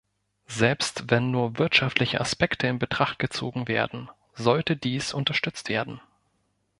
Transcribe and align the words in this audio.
Selbst 0.47 1.11
wenn 1.11 1.29
nur 1.29 1.59
wirtschaftliche 1.59 2.19
Aspekte 2.19 2.65
in 2.65 2.79
Betracht 2.79 3.19
gezogen 3.19 3.67
werden, 3.67 4.09
sollte 4.33 4.75
dies 4.75 5.13
unterstützt 5.13 5.69
werden. 5.69 6.01